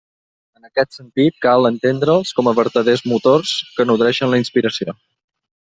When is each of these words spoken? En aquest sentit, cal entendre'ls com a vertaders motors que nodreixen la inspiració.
En 0.59 0.63
aquest 0.69 0.95
sentit, 0.99 1.35
cal 1.45 1.69
entendre'ls 1.69 2.33
com 2.39 2.49
a 2.49 2.55
vertaders 2.63 3.05
motors 3.13 3.55
que 3.77 3.89
nodreixen 3.91 4.35
la 4.37 4.45
inspiració. 4.45 5.01